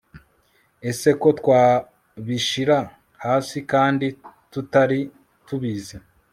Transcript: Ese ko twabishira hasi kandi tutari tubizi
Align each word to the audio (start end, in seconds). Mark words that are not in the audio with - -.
Ese 0.89 1.09
ko 1.21 1.27
twabishira 1.39 2.77
hasi 3.25 3.57
kandi 3.71 4.07
tutari 4.51 4.99
tubizi 5.47 5.97